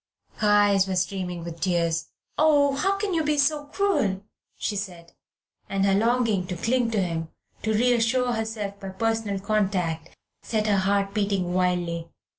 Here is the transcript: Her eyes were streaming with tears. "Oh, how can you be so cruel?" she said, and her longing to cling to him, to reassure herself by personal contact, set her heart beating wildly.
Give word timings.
Her 0.37 0.49
eyes 0.49 0.87
were 0.87 0.95
streaming 0.95 1.43
with 1.43 1.59
tears. 1.61 2.07
"Oh, 2.35 2.73
how 2.73 2.97
can 2.97 3.13
you 3.13 3.23
be 3.23 3.37
so 3.37 3.65
cruel?" 3.65 4.23
she 4.57 4.75
said, 4.75 5.11
and 5.69 5.85
her 5.85 5.93
longing 5.93 6.47
to 6.47 6.55
cling 6.55 6.89
to 6.89 6.99
him, 7.03 7.27
to 7.61 7.71
reassure 7.71 8.33
herself 8.33 8.79
by 8.79 8.89
personal 8.89 9.39
contact, 9.39 10.17
set 10.41 10.65
her 10.65 10.77
heart 10.77 11.13
beating 11.13 11.53
wildly. 11.53 12.09